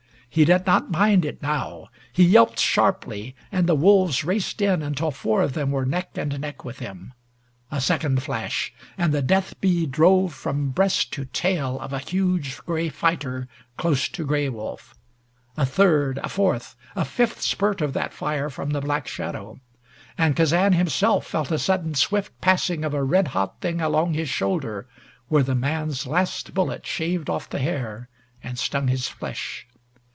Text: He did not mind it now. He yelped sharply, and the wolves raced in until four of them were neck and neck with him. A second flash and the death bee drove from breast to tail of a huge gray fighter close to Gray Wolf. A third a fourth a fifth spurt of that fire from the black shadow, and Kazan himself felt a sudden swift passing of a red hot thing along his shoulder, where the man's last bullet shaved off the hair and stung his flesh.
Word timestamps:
He 0.33 0.45
did 0.45 0.65
not 0.65 0.89
mind 0.89 1.25
it 1.25 1.41
now. 1.41 1.89
He 2.13 2.23
yelped 2.23 2.57
sharply, 2.57 3.35
and 3.51 3.67
the 3.67 3.75
wolves 3.75 4.23
raced 4.23 4.61
in 4.61 4.81
until 4.81 5.11
four 5.11 5.41
of 5.41 5.51
them 5.51 5.71
were 5.71 5.85
neck 5.85 6.17
and 6.17 6.39
neck 6.39 6.63
with 6.63 6.79
him. 6.79 7.11
A 7.69 7.81
second 7.81 8.23
flash 8.23 8.73
and 8.97 9.13
the 9.13 9.21
death 9.21 9.59
bee 9.59 9.85
drove 9.85 10.33
from 10.33 10.69
breast 10.69 11.11
to 11.15 11.25
tail 11.25 11.77
of 11.81 11.91
a 11.91 11.99
huge 11.99 12.59
gray 12.59 12.87
fighter 12.87 13.49
close 13.75 14.07
to 14.07 14.25
Gray 14.25 14.47
Wolf. 14.47 14.95
A 15.57 15.65
third 15.65 16.17
a 16.23 16.29
fourth 16.29 16.77
a 16.95 17.03
fifth 17.03 17.41
spurt 17.41 17.81
of 17.81 17.91
that 17.91 18.13
fire 18.13 18.49
from 18.49 18.69
the 18.69 18.79
black 18.79 19.09
shadow, 19.09 19.59
and 20.17 20.33
Kazan 20.33 20.71
himself 20.71 21.27
felt 21.27 21.51
a 21.51 21.59
sudden 21.59 21.93
swift 21.93 22.39
passing 22.39 22.85
of 22.85 22.93
a 22.93 23.03
red 23.03 23.27
hot 23.35 23.59
thing 23.59 23.81
along 23.81 24.13
his 24.13 24.29
shoulder, 24.29 24.87
where 25.27 25.43
the 25.43 25.55
man's 25.55 26.07
last 26.07 26.53
bullet 26.53 26.87
shaved 26.87 27.29
off 27.29 27.49
the 27.49 27.59
hair 27.59 28.07
and 28.41 28.57
stung 28.57 28.87
his 28.87 29.09
flesh. 29.09 29.67